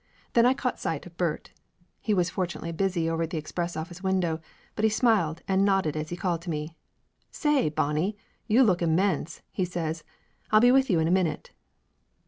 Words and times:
Then 0.33 0.47
I 0.47 0.55
caught 0.55 0.79
sight 0.79 1.05
of 1.05 1.15
Bert. 1.15 1.51
He 1.99 2.11
was 2.11 2.31
fortunately 2.31 2.71
busy 2.71 3.07
over 3.07 3.21
at 3.21 3.29
the 3.29 3.37
express 3.37 3.77
office 3.77 4.01
window, 4.01 4.39
but 4.75 4.81
he 4.83 4.89
smiled 4.89 5.43
and 5.47 5.63
nodded 5.63 5.95
as 5.95 6.09
he 6.09 6.17
called 6.17 6.39
out 6.39 6.43
to 6.45 6.49
me. 6.49 6.75
"Say, 7.29 7.69
Bonnie, 7.69 8.17
you 8.47 8.63
look 8.63 8.81
immense!" 8.81 9.43
he 9.51 9.63
says. 9.63 10.03
"I'll 10.49 10.59
be 10.59 10.71
with 10.71 10.89
you 10.89 10.97
in 10.97 11.07
a 11.07 11.11
minute!" 11.11 11.51